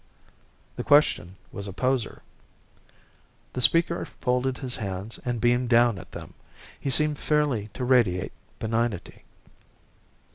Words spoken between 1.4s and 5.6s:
was a poser. The speaker folded his hands and